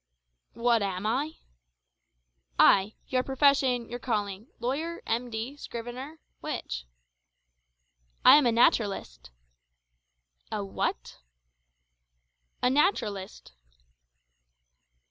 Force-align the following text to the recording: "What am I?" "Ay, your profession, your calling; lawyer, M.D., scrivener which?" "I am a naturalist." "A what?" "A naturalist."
"What 0.55 0.81
am 0.81 1.05
I?" 1.05 1.33
"Ay, 2.57 2.95
your 3.09 3.21
profession, 3.21 3.87
your 3.87 3.99
calling; 3.99 4.47
lawyer, 4.59 5.03
M.D., 5.05 5.57
scrivener 5.57 6.19
which?" 6.39 6.87
"I 8.25 8.35
am 8.37 8.47
a 8.47 8.51
naturalist." 8.51 9.29
"A 10.51 10.65
what?" 10.65 11.19
"A 12.63 12.69
naturalist." 12.71 13.51